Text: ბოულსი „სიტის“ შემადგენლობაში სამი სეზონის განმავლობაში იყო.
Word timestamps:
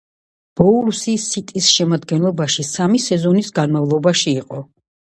ბოულსი 0.61 1.13
„სიტის“ 1.25 1.69
შემადგენლობაში 1.75 2.67
სამი 2.71 3.07
სეზონის 3.13 3.57
განმავლობაში 3.61 4.39
იყო. 4.45 4.69